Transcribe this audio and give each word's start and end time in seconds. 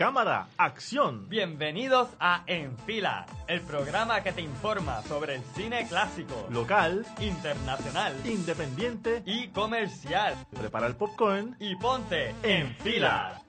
cámara, 0.00 0.46
acción. 0.56 1.28
Bienvenidos 1.28 2.08
a 2.18 2.42
En 2.46 2.78
Fila, 2.86 3.26
el 3.46 3.60
programa 3.60 4.22
que 4.22 4.32
te 4.32 4.40
informa 4.40 5.02
sobre 5.02 5.34
el 5.34 5.42
cine 5.54 5.86
clásico, 5.86 6.46
Local, 6.48 7.04
internacional 7.20 8.14
independiente 8.24 9.22
y 9.26 9.48
comercial. 9.48 10.36
Prepara 10.58 10.86
el 10.86 10.96
popcorn. 10.96 11.54
Y 11.60 11.76
ponte 11.76 12.34
en 12.42 12.74
fila. 12.76 13.42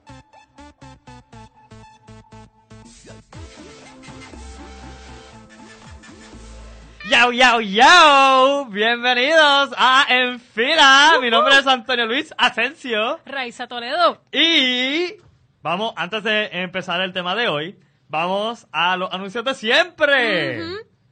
Yo, 7.10 7.32
yo, 7.32 7.60
yo, 7.62 8.66
bienvenidos 8.70 9.70
a 9.78 10.04
En 10.10 10.38
Fila. 10.38 11.12
Mi 11.20 11.30
nombre 11.30 11.56
es 11.58 11.66
Antonio 11.66 12.04
Luis 12.04 12.32
Asensio. 12.36 13.20
Raiza 13.24 13.66
Toledo. 13.66 14.22
Y 14.30 15.21
vamos, 15.62 15.92
antes 15.96 16.22
de 16.24 16.46
empezar 16.62 17.00
el 17.00 17.12
tema 17.12 17.34
de 17.34 17.48
hoy, 17.48 17.78
vamos 18.08 18.66
a 18.72 18.96
los 18.96 19.12
anuncios 19.12 19.44
de 19.44 19.54
siempre. 19.54 20.62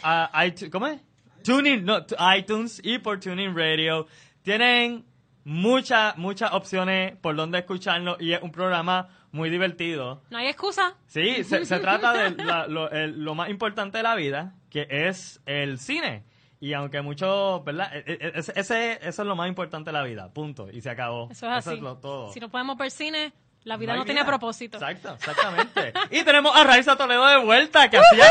ah, 0.04 0.46
iTunes, 0.46 0.72
¿cómo 0.72 0.88
es? 0.88 1.00
Tuning, 1.44 1.84
no, 1.86 2.06
t- 2.06 2.16
iTunes 2.38 2.82
y 2.84 2.98
por 3.00 3.20
Tuning 3.20 3.56
Radio. 3.56 4.06
Tienen 4.44 5.06
muchas, 5.50 6.16
muchas 6.18 6.54
opciones 6.54 7.16
por 7.18 7.36
donde 7.36 7.58
escucharnos 7.58 8.18
y 8.22 8.34
es 8.34 8.42
un 8.42 8.52
programa 8.52 9.10
muy 9.32 9.50
divertido. 9.50 10.22
No 10.30 10.38
hay 10.38 10.48
excusa. 10.48 10.94
Sí, 11.08 11.44
se, 11.44 11.66
se 11.66 11.80
trata 11.80 12.14
de 12.14 12.44
la- 12.44 12.68
lo, 12.68 12.90
el- 12.92 13.24
lo 13.24 13.34
más 13.34 13.50
importante 13.50 13.98
de 13.98 14.04
la 14.04 14.14
vida, 14.16 14.54
que 14.70 14.88
es 14.90 15.42
el 15.48 15.80
cine. 15.80 16.24
Y 16.60 16.74
aunque 16.74 17.02
mucho, 17.02 17.64
¿verdad? 17.64 17.90
E- 17.96 18.04
e- 18.06 18.32
Ese, 18.36 18.54
ese- 18.60 19.00
eso 19.02 19.22
es 19.24 19.28
lo 19.28 19.36
más 19.36 19.48
importante 19.48 19.90
de 19.90 19.94
la 19.94 20.04
vida, 20.04 20.32
punto. 20.32 20.70
Y 20.72 20.82
se 20.82 20.90
acabó. 20.92 21.30
Eso 21.32 21.48
es 21.48 21.68
así. 21.68 21.80
lo 21.80 21.98
todo. 21.98 22.32
Si 22.32 22.40
no 22.40 22.50
podemos 22.50 22.78
ver 22.78 22.92
cine, 22.92 23.34
la 23.64 23.76
vida 23.78 23.94
hay 23.94 24.00
no, 24.00 24.06
tiene 24.06 24.24
propósito. 24.26 24.78
Exacto, 24.78 25.14
exactamente. 25.16 25.94
y 26.12 26.24
tenemos 26.24 26.56
a 26.56 26.64
Raiza 26.64 26.96
Toledo 26.96 27.26
de 27.28 27.38
vuelta, 27.44 27.90
que 27.90 27.98
hacía 27.98 28.26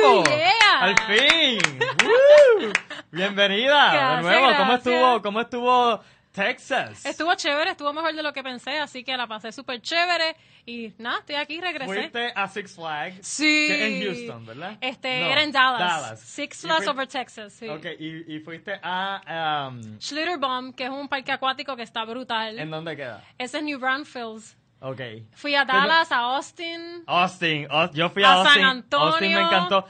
tiempo. 0.00 0.24
yeah. 0.28 0.80
Al 0.82 0.94
fin. 1.00 1.58
Bienvenida 3.10 3.92
Gracias, 3.92 4.16
de 4.16 4.22
nuevo. 4.22 4.46
¿Cómo 4.56 4.72
gracias. 4.72 4.86
estuvo, 4.94 5.22
cómo 5.22 5.40
estuvo 5.40 6.00
Texas? 6.32 7.04
Estuvo 7.04 7.34
chévere, 7.34 7.72
estuvo 7.72 7.92
mejor 7.92 8.14
de 8.14 8.22
lo 8.22 8.32
que 8.32 8.42
pensé, 8.42 8.78
así 8.78 9.02
que 9.02 9.16
la 9.16 9.26
pasé 9.26 9.50
súper 9.50 9.80
chévere. 9.82 10.36
Y 10.64 10.92
nada, 10.98 11.18
estoy 11.18 11.34
aquí, 11.36 11.60
regresé. 11.60 11.86
Fuiste 11.92 12.32
a 12.36 12.46
Six 12.48 12.74
Flags. 12.76 13.26
Sí. 13.26 13.66
que 13.68 13.86
en 13.86 14.04
Houston, 14.06 14.46
¿verdad? 14.46 14.78
Este, 14.80 15.20
No, 15.20 15.26
era 15.26 15.42
en 15.42 15.50
Dallas. 15.52 15.78
Dallas. 16.02 16.20
Six 16.20 16.60
Flags 16.60 16.86
over 16.86 17.06
Texas, 17.08 17.52
sí. 17.52 17.68
Ok, 17.68 17.84
y, 17.98 18.36
y 18.36 18.40
fuiste 18.40 18.78
a... 18.82 19.68
um, 19.72 19.98
Schlitterbahn, 20.00 20.72
que 20.74 20.84
es 20.84 20.90
un 20.90 21.08
parque 21.08 21.32
acuático 21.32 21.74
que 21.74 21.82
está 21.82 22.04
brutal. 22.04 22.58
¿En 22.58 22.70
dónde 22.70 22.96
queda? 22.96 23.24
Es 23.36 23.52
New 23.60 23.78
Braunfels. 23.78 24.56
Ok. 24.82 25.00
Fui 25.34 25.54
a 25.54 25.64
Dallas, 25.64 26.10
a 26.12 26.18
Austin. 26.36 27.02
Austin. 27.06 27.66
Aus- 27.70 27.90
yo 27.92 28.08
fui 28.08 28.22
a, 28.22 28.32
A 28.32 28.36
San 28.36 28.46
Austin. 28.46 28.64
Antonio. 28.64 29.06
Austin 29.08 29.34
me 29.34 29.40
encantó. 29.40 29.86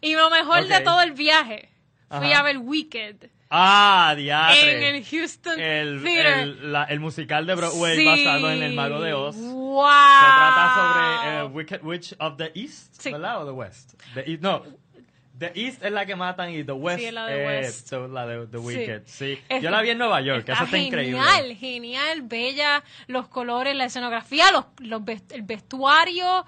Y 0.00 0.14
lo 0.14 0.30
mejor 0.30 0.64
de 0.66 0.76
Ok. 0.78 0.84
todo 0.84 1.02
el 1.02 1.12
viaje, 1.12 1.68
fui 2.08 2.32
Ajá. 2.32 2.40
a 2.40 2.42
ver 2.42 2.58
Wicked 2.58 3.16
Ah, 3.50 4.14
diatre. 4.16 4.88
en 4.88 4.94
el 4.96 5.04
Houston 5.06 5.58
el, 5.58 6.02
Theater. 6.02 6.38
el, 6.38 6.72
la- 6.72 6.84
el 6.84 7.00
musical 7.00 7.46
de 7.46 7.54
Broadway 7.54 7.96
Sí. 7.96 8.04
basado 8.04 8.50
en 8.50 8.62
El 8.62 8.74
Mago 8.74 9.00
de 9.00 9.14
Oz. 9.14 9.36
¡Wow! 9.36 9.86
Se 9.86 10.26
trata 10.26 10.74
sobre 10.74 11.38
eh, 11.38 11.44
Wicked 11.44 11.80
Witch 11.82 12.14
of 12.18 12.36
the 12.36 12.52
East, 12.54 13.00
Sí. 13.00 13.10
¿verdad? 13.12 13.42
O 13.42 13.46
the 13.46 13.52
West. 13.52 13.94
The 14.14 14.30
East, 14.30 14.42
no. 14.42 14.62
The 15.38 15.52
East 15.54 15.84
es 15.84 15.92
la 15.92 16.04
que 16.04 16.16
matan 16.16 16.50
y 16.50 16.64
The 16.64 16.72
West 16.72 17.00
es 17.02 17.12
la 17.12 17.26
de 17.26 17.60
es 17.60 17.66
West. 17.68 17.88
so- 17.88 18.08
la 18.08 18.26
de 18.26 18.46
The 18.48 18.58
Wicked. 18.58 19.02
Sí. 19.06 19.38
Yo 19.62 19.70
la 19.70 19.80
vi 19.82 19.90
en 19.90 19.98
Nueva 19.98 20.20
York, 20.20 20.48
eso 20.48 20.64
está 20.64 20.76
increíble. 20.78 21.18
Genial, 21.20 21.56
genial, 21.56 22.22
bella, 22.22 22.82
los 23.06 23.28
colores, 23.28 23.74
la 23.76 23.84
escenografía, 23.84 24.50
los, 24.50 24.64
los 24.80 25.00
vest- 25.02 25.32
el 25.32 25.42
vestuario, 25.42 26.44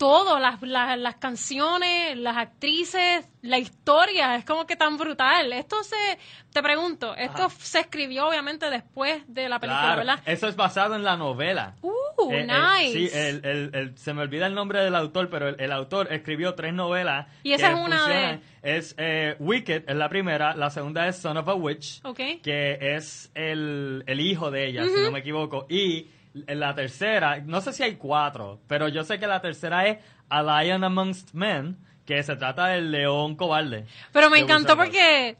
todo, 0.00 0.38
las, 0.38 0.62
las, 0.62 0.98
las 0.98 1.16
canciones, 1.16 2.16
las 2.16 2.34
actrices, 2.38 3.28
la 3.42 3.58
historia, 3.58 4.34
es 4.36 4.46
como 4.46 4.66
que 4.66 4.74
tan 4.74 4.96
brutal. 4.96 5.52
Esto 5.52 5.82
se, 5.84 6.18
te 6.54 6.62
pregunto, 6.62 7.14
esto 7.16 7.42
Ajá. 7.44 7.54
se 7.58 7.80
escribió 7.80 8.26
obviamente 8.26 8.70
después 8.70 9.22
de 9.26 9.50
la 9.50 9.58
película, 9.60 9.82
Claro, 9.82 9.98
¿verdad? 9.98 10.22
eso 10.24 10.48
es 10.48 10.56
basado 10.56 10.94
en 10.94 11.02
la 11.04 11.18
novela. 11.18 11.74
Uh, 11.82 11.92
Eh, 12.32 12.40
eh, 12.40 12.46
nice. 12.46 12.92
sí, 12.92 13.10
el, 13.14 13.44
el- 13.44 13.70
el- 13.74 13.98
se 13.98 14.14
me 14.14 14.22
olvida 14.22 14.46
el 14.46 14.54
nombre 14.54 14.80
del 14.80 14.94
autor, 14.94 15.28
pero 15.28 15.48
el, 15.48 15.70
autor 15.72 16.10
escribió 16.12 16.54
tres 16.54 16.72
novelas. 16.72 17.26
Y 17.42 17.52
esa 17.52 17.68
que 17.68 17.74
es 17.74 17.80
una 17.86 18.08
de-. 18.08 18.40
Es 18.62 18.94
eh, 18.96 19.36
Wicked, 19.38 19.84
es 19.86 19.96
la 19.96 20.08
primera. 20.08 20.54
La 20.56 20.70
segunda 20.70 21.06
es 21.08 21.16
Son 21.16 21.36
of 21.36 21.46
a 21.48 21.54
Witch, 21.54 22.00
Ok. 22.04 22.20
que 22.42 22.78
es 22.96 23.30
el, 23.34 24.02
el 24.06 24.20
hijo 24.20 24.50
de 24.50 24.66
ella, 24.66 24.84
si 24.84 25.02
no 25.02 25.10
me 25.12 25.18
equivoco. 25.20 25.66
Y 25.68 26.08
la 26.32 26.74
tercera, 26.74 27.40
no 27.44 27.60
sé 27.60 27.72
si 27.72 27.82
hay 27.82 27.96
cuatro, 27.96 28.60
pero 28.66 28.88
yo 28.88 29.04
sé 29.04 29.18
que 29.18 29.26
la 29.26 29.40
tercera 29.40 29.86
es 29.86 29.98
A 30.28 30.42
Lion 30.62 30.84
Amongst 30.84 31.32
Men, 31.34 31.76
que 32.06 32.22
se 32.22 32.36
trata 32.36 32.66
del 32.68 32.90
león 32.90 33.36
cobarde. 33.36 33.86
Pero 34.12 34.30
me 34.30 34.38
encantó 34.38 34.76
porque 34.76 35.36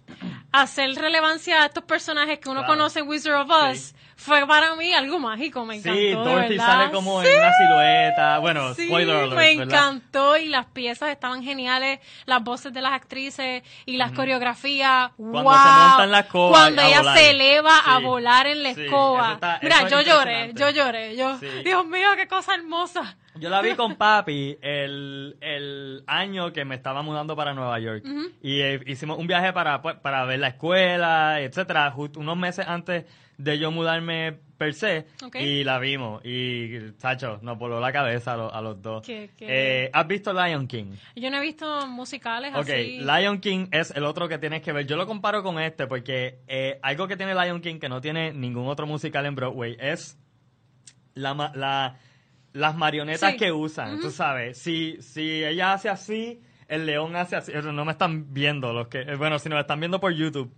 hacer 0.52 0.94
relevancia 0.94 1.62
a 1.62 1.66
estos 1.66 1.84
personajes 1.84 2.38
que 2.38 2.48
uno 2.48 2.60
Claro. 2.60 2.74
conoce 2.74 3.00
en 3.00 3.08
Wizard 3.08 3.40
of 3.42 3.50
Oz 3.50 3.78
Sí. 3.78 3.94
Fue 4.20 4.46
para 4.46 4.74
mí 4.76 4.92
algo 4.92 5.18
mágico, 5.18 5.64
me 5.64 5.76
encantó. 5.76 5.98
Sí, 5.98 6.10
Dorothy 6.12 6.56
sale 6.58 6.90
como 6.92 7.22
Sí. 7.22 7.28
en 7.28 7.38
una 7.38 7.52
silueta. 7.54 8.38
Bueno, 8.38 8.74
Sí, 8.74 8.86
spoiler 8.86 9.16
alert, 9.16 9.30
me 9.36 9.56
¿verdad? 9.56 9.62
encantó 9.64 10.36
y 10.36 10.46
las 10.48 10.66
piezas 10.66 11.08
estaban 11.10 11.42
geniales, 11.42 12.00
las 12.26 12.42
voces 12.44 12.72
de 12.72 12.82
las 12.82 12.92
actrices 12.92 13.62
y 13.86 13.96
las 13.96 14.12
coreografías. 14.12 15.10
Cuando 15.16 15.42
wow. 15.42 15.52
se 15.52 15.58
monta 15.88 16.04
en 16.04 16.10
la 16.10 16.20
escoba 16.20 16.50
Cuando 16.50 16.82
ella 16.82 16.98
volar. 16.98 17.18
se 17.18 17.30
eleva 17.30 17.78
a 17.78 17.98
volar 18.00 18.46
en 18.46 18.62
la 18.62 18.70
escoba. 18.70 19.32
está- 19.34 19.58
Mira, 19.62 19.80
es 19.82 19.90
yo 19.90 20.00
lloré, 20.02 20.52
yo 20.54 20.70
lloré, 20.70 21.16
yo. 21.16 21.38
Dios 21.64 21.86
mío, 21.86 22.08
qué 22.16 22.28
cosa 22.28 22.54
hermosa. 22.54 23.16
Yo 23.36 23.48
la 23.48 23.62
vi 23.62 23.74
con 23.76 23.96
papi 23.96 24.58
el, 24.60 25.36
el 25.40 26.04
año 26.06 26.52
que 26.52 26.64
me 26.64 26.74
estaba 26.74 27.02
mudando 27.02 27.34
para 27.36 27.54
Nueva 27.54 27.78
York. 27.78 28.04
Y 28.42 28.60
eh, 28.60 28.80
hicimos 28.86 29.18
un 29.18 29.26
viaje 29.26 29.52
para, 29.52 29.80
pues, 29.82 29.96
para 29.96 30.24
ver 30.24 30.40
la 30.40 30.48
escuela, 30.48 31.40
etcétera, 31.40 31.90
justo 31.90 32.20
unos 32.20 32.36
meses 32.36 32.66
antes 32.68 33.04
de 33.42 33.58
yo 33.58 33.70
mudarme 33.70 34.38
per 34.58 34.74
se. 34.74 35.06
Y 35.38 35.64
la 35.64 35.78
vimos. 35.78 36.22
Y, 36.24 36.78
Sacho, 36.98 37.38
nos 37.42 37.58
voló 37.58 37.80
la 37.80 37.92
cabeza 37.92 38.34
a, 38.34 38.36
los- 38.36 38.52
a 38.52 38.60
los 38.60 38.82
dos. 38.82 39.06
¿Qué- 39.06 39.30
qué? 39.36 39.46
Eh, 39.84 39.90
¿Has 39.92 40.06
visto 40.06 40.32
Lion 40.32 40.66
King? 40.66 40.92
Yo 41.16 41.30
no 41.30 41.38
he 41.38 41.40
visto 41.40 41.86
musicales 41.86 42.52
Ok, 42.54 42.60
así. 42.68 43.00
Lion 43.00 43.40
King 43.40 43.68
es 43.72 43.90
el 43.92 44.04
otro 44.04 44.28
que 44.28 44.38
tienes 44.38 44.60
que 44.62 44.72
ver. 44.72 44.86
Yo 44.86 44.96
lo 44.96 45.06
comparo 45.06 45.42
con 45.42 45.58
este 45.58 45.86
porque 45.86 46.40
eh, 46.46 46.78
algo 46.82 47.08
que 47.08 47.16
tiene 47.16 47.34
Lion 47.34 47.60
King 47.62 47.78
que 47.78 47.88
no 47.88 48.00
tiene 48.02 48.32
ningún 48.34 48.68
otro 48.68 48.86
musical 48.86 49.24
en 49.24 49.34
Broadway 49.34 49.76
es 49.80 50.18
la, 51.14 51.34
la- 51.54 51.98
las 52.52 52.76
marionetas 52.76 53.32
Sí. 53.32 53.36
que 53.38 53.52
usan. 53.52 54.00
Tú 54.00 54.10
sabes, 54.10 54.58
si, 54.58 55.00
si 55.00 55.44
ella 55.44 55.72
hace 55.72 55.88
así, 55.88 56.40
el 56.68 56.84
león 56.84 57.16
hace 57.16 57.36
así. 57.36 57.52
No 57.54 57.84
me 57.84 57.92
están 57.92 58.32
viendo 58.34 58.72
los 58.72 58.88
que. 58.88 59.00
eh, 59.00 59.16
Bueno, 59.16 59.38
si 59.38 59.48
me 59.48 59.58
están 59.58 59.80
viendo 59.80 60.00
por 60.00 60.12
YouTube. 60.12 60.52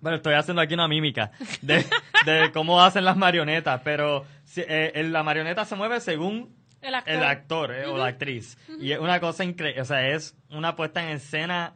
Bueno, 0.00 0.16
estoy 0.16 0.34
haciendo 0.34 0.60
aquí 0.62 0.74
una 0.74 0.88
mímica 0.88 1.30
de, 1.62 1.84
de 2.26 2.50
cómo 2.52 2.82
hacen 2.82 3.04
las 3.04 3.16
marionetas, 3.16 3.80
pero 3.84 4.24
si, 4.44 4.62
eh, 4.66 4.92
la 5.10 5.22
marioneta 5.22 5.64
se 5.64 5.74
mueve 5.74 6.00
según 6.00 6.54
El 6.82 6.94
actor. 6.94 7.14
el 7.14 7.22
actor 7.24 7.74
eh, 7.74 7.86
o 7.86 7.96
la 7.96 8.06
actriz. 8.06 8.58
Y 8.80 8.92
es 8.92 8.98
una 8.98 9.18
cosa 9.20 9.44
increíble, 9.44 9.80
o 9.80 9.84
sea, 9.84 10.06
es 10.08 10.36
una 10.50 10.76
puesta 10.76 11.02
en 11.02 11.16
escena, 11.16 11.74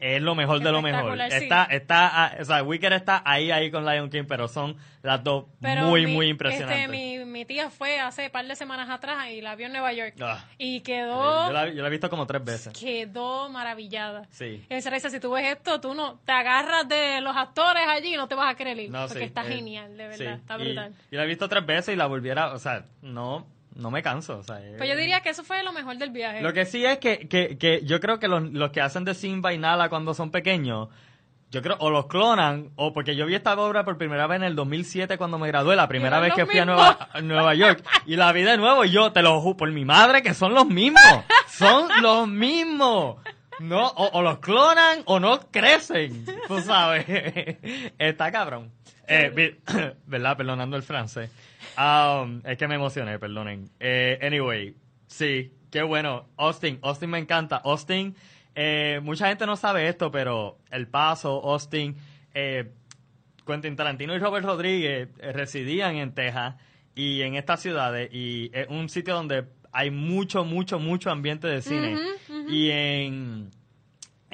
es 0.00 0.20
lo 0.20 0.34
mejor 0.34 0.60
de 0.60 0.72
lo 0.72 0.82
mejor. 0.82 1.16
Sí. 1.30 1.44
Está, 1.44 1.64
está, 1.64 2.36
o 2.40 2.44
sea, 2.44 2.62
Wicked 2.62 2.92
está 2.92 3.22
ahí, 3.24 3.50
ahí 3.50 3.70
con 3.70 3.86
Lion 3.86 4.10
King, 4.10 4.24
pero 4.28 4.48
son 4.48 4.76
las 5.02 5.22
dos 5.24 5.46
Pero 5.62 5.82
muy, 5.86 6.04
mi- 6.06 6.12
muy 6.12 6.24
Este, 6.26 6.30
impresionantes. 6.32 6.88
mi, 6.90 7.23
mi 7.34 7.44
tía 7.44 7.68
fue 7.68 7.98
hace 7.98 8.30
par 8.30 8.46
de 8.46 8.54
semanas 8.54 8.88
atrás 8.88 9.28
y 9.28 9.40
la 9.40 9.56
vio 9.56 9.66
en 9.66 9.72
Nueva 9.72 9.92
York. 9.92 10.14
Ah. 10.20 10.44
y 10.56 10.80
quedó, 10.82 11.48
Yo 11.48 11.52
la, 11.52 11.68
yo 11.68 11.82
la 11.82 11.88
he 11.88 11.90
visto 11.90 12.08
como 12.08 12.26
tres 12.28 12.44
veces. 12.44 12.72
quedó 12.72 13.50
maravillada. 13.50 14.26
Sí. 14.30 14.64
Y 14.70 14.74
dice, 14.74 15.10
si 15.10 15.18
tú 15.18 15.32
ves 15.32 15.56
esto, 15.56 15.80
tú 15.80 15.94
no 15.94 16.20
te 16.24 16.30
agarras 16.30 16.88
de 16.88 17.20
los 17.20 17.36
actores 17.36 17.82
allí 17.88 18.14
y 18.14 18.16
no 18.16 18.28
te 18.28 18.36
vas 18.36 18.52
a 18.52 18.56
querer 18.56 18.78
ir. 18.78 18.90
No, 18.90 19.00
porque 19.06 19.18
sí, 19.18 19.24
está 19.24 19.44
eh, 19.46 19.48
genial, 19.56 19.96
de 19.96 20.06
verdad. 20.06 20.34
sí. 20.36 20.40
Está 20.40 20.56
brutal. 20.56 20.94
Y, 21.10 21.16
la 21.16 21.24
he 21.24 21.26
visto 21.26 21.48
tres 21.48 21.66
veces 21.66 21.92
y 21.94 21.96
la 21.96 22.06
volviera, 22.06 22.52
o 22.52 22.58
sea, 22.60 22.84
no, 23.02 23.44
no 23.74 23.90
me 23.90 24.00
canso. 24.00 24.38
O 24.38 24.42
sea, 24.44 24.60
eh, 24.60 24.76
Pues 24.78 24.88
yo 24.88 24.96
diría 24.96 25.20
que 25.20 25.30
eso 25.30 25.42
fue 25.42 25.64
lo 25.64 25.72
mejor 25.72 25.96
del 25.98 26.10
viaje. 26.10 26.40
Lo 26.40 26.52
que 26.52 26.64
sí 26.66 26.84
es 26.84 26.98
que, 26.98 27.28
que, 27.28 27.58
que 27.58 27.84
yo 27.84 27.98
creo 27.98 28.20
que 28.20 28.28
los, 28.28 28.44
los 28.52 28.70
que 28.70 28.80
hacen 28.80 29.04
de 29.04 29.14
Simba 29.14 29.52
y 29.52 29.58
Nala 29.58 29.88
cuando 29.88 30.14
son 30.14 30.30
pequeños, 30.30 30.88
yo 31.54 31.62
creo, 31.62 31.76
o 31.78 31.88
los 31.88 32.06
clonan, 32.08 32.70
o 32.74 32.92
porque 32.92 33.14
yo 33.14 33.26
vi 33.26 33.36
esta 33.36 33.54
obra 33.54 33.84
por 33.84 33.96
primera 33.96 34.26
vez 34.26 34.38
en 34.38 34.42
el 34.42 34.56
2007 34.56 35.16
cuando 35.16 35.38
me 35.38 35.46
gradué, 35.46 35.76
la 35.76 35.86
primera 35.86 36.18
vez 36.18 36.34
que 36.34 36.46
fui 36.46 36.58
a. 36.58 36.64
Nueva, 36.64 37.08
a 37.12 37.20
Nueva 37.20 37.54
York, 37.54 37.84
y 38.06 38.16
la 38.16 38.32
vi 38.32 38.42
de 38.42 38.56
nuevo, 38.56 38.84
y 38.84 38.90
yo 38.90 39.12
te 39.12 39.22
lo 39.22 39.40
juro 39.40 39.56
por 39.56 39.70
mi 39.70 39.84
madre 39.84 40.20
que 40.20 40.34
son 40.34 40.52
los 40.52 40.66
mismos, 40.66 41.00
son 41.46 41.88
los 42.02 42.26
mismos. 42.26 43.18
No, 43.60 43.86
o, 43.86 44.18
o 44.18 44.22
los 44.22 44.40
clonan 44.40 45.02
o 45.04 45.20
no 45.20 45.38
crecen, 45.52 46.26
tú 46.48 46.60
sabes. 46.60 47.06
Está 47.98 48.32
cabrón. 48.32 48.72
Eh, 49.06 49.60
¿Verdad? 50.06 50.36
Perdonando 50.36 50.76
el 50.76 50.82
francés. 50.82 51.30
Um, 51.78 52.40
es 52.44 52.58
que 52.58 52.66
me 52.66 52.74
emocioné, 52.74 53.16
perdonen. 53.20 53.70
Eh, 53.78 54.18
anyway, 54.22 54.74
sí, 55.06 55.52
qué 55.70 55.82
bueno. 55.82 56.26
Austin, 56.36 56.80
Austin 56.82 57.10
me 57.10 57.18
encanta. 57.18 57.58
Austin, 57.58 58.16
eh, 58.54 59.00
mucha 59.02 59.28
gente 59.28 59.46
no 59.46 59.56
sabe 59.56 59.88
esto, 59.88 60.10
pero 60.10 60.58
El 60.70 60.86
Paso, 60.86 61.40
Austin, 61.44 61.96
eh, 62.34 62.72
Quentin 63.46 63.76
Tarantino 63.76 64.14
y 64.14 64.18
Robert 64.18 64.46
Rodríguez 64.46 65.08
eh, 65.18 65.32
residían 65.32 65.96
en 65.96 66.14
Texas 66.14 66.56
y 66.94 67.22
en 67.22 67.34
estas 67.34 67.60
ciudades 67.60 68.08
y 68.12 68.50
es 68.52 68.68
un 68.68 68.88
sitio 68.88 69.14
donde 69.14 69.44
hay 69.72 69.90
mucho, 69.90 70.44
mucho, 70.44 70.78
mucho 70.78 71.10
ambiente 71.10 71.48
de 71.48 71.60
cine. 71.60 71.98
Y 72.48 72.70
en, 72.70 73.50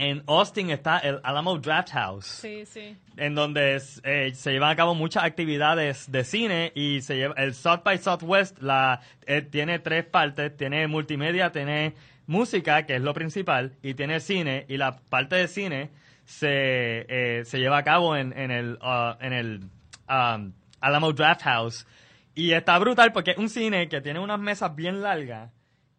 en 0.00 0.22
Austin 0.26 0.70
está 0.70 0.98
el 0.98 1.20
Alamo 1.22 1.58
Draft 1.58 1.90
House 1.90 2.26
Sí, 2.26 2.64
sí. 2.66 2.96
en 3.16 3.34
donde 3.34 3.80
eh, 4.02 4.32
se 4.34 4.52
llevan 4.52 4.70
a 4.70 4.76
cabo 4.76 4.94
muchas 4.94 5.24
actividades 5.24 6.10
de 6.10 6.24
cine 6.24 6.72
y 6.74 7.02
se 7.02 7.16
lleva 7.16 7.34
el 7.36 7.54
South 7.54 7.82
by 7.84 7.98
Southwest 7.98 8.60
la 8.62 9.00
eh, 9.26 9.42
tiene 9.42 9.78
tres 9.78 10.04
partes 10.06 10.56
tiene 10.56 10.86
multimedia 10.86 11.52
tiene 11.52 11.94
música 12.26 12.86
que 12.86 12.96
es 12.96 13.02
lo 13.02 13.12
principal 13.12 13.76
y 13.82 13.94
tiene 13.94 14.20
cine 14.20 14.64
y 14.68 14.76
la 14.78 14.96
parte 14.96 15.36
de 15.36 15.48
cine 15.48 15.90
se 16.24 17.04
eh, 17.08 17.44
se 17.44 17.58
lleva 17.58 17.78
a 17.78 17.84
cabo 17.84 18.16
en, 18.16 18.32
en 18.38 18.50
el 18.50 18.78
ah, 18.80 19.18
en 19.20 19.32
el 19.32 19.60
um, 20.08 20.52
Alamo 20.80 21.12
Draft 21.12 21.42
House 21.42 21.86
y 22.34 22.52
está 22.52 22.78
brutal 22.78 23.12
porque 23.12 23.32
es 23.32 23.36
un 23.38 23.48
cine 23.48 23.88
que 23.88 24.00
tiene 24.00 24.18
unas 24.20 24.38
mesas 24.38 24.74
bien 24.74 25.02
largas 25.02 25.50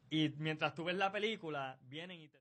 y 0.09 0.29
mientras 0.39 0.73
tú 0.73 0.85
ves 0.85 0.95
la 0.95 1.11
película 1.11 1.77
vienen 1.89 2.19
y 2.21 2.27
te 2.27 2.40